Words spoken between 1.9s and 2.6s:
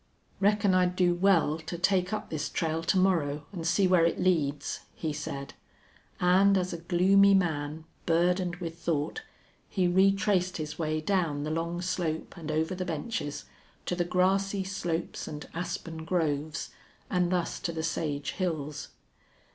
up this